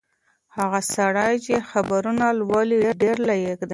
هغه 0.57 0.79
سړی 0.95 1.33
چې 1.45 1.65
خبرونه 1.69 2.25
لولي 2.39 2.77
ډېر 3.01 3.17
لایق 3.27 3.57
دی. 3.61 3.67